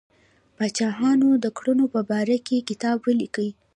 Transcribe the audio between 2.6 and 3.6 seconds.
کتاب ولیکي.